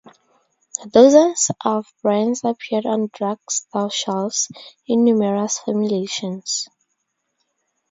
[0.93, 4.49] Dozens of brands appeared on drugstore shelves,
[4.87, 6.67] in numerous formulations.